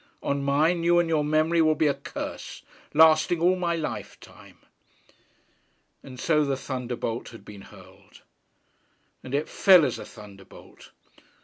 [0.23, 4.57] On mine, you and your memory will be a curse, lasting all my lifetime!'
[6.01, 8.23] And so the thunderbolt had been hurled.
[9.23, 10.89] And it fell as a thunderbolt.